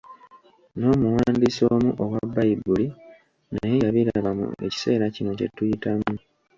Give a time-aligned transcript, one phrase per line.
[0.79, 2.87] N'omuwandiisi omu owa Bbayibuli
[3.53, 6.13] naye yabiraba mu ekiseera kino kye tuyitamu.